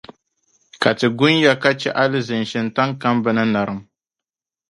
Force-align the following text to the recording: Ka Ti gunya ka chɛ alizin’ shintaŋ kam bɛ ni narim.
Ka 0.81 0.91
Ti 0.97 1.07
gunya 1.17 1.53
ka 1.61 1.69
chɛ 1.79 1.89
alizin’ 2.03 2.45
shintaŋ 2.51 2.89
kam 3.01 3.15
bɛ 3.23 3.31
ni 3.37 3.43
narim. 3.53 3.79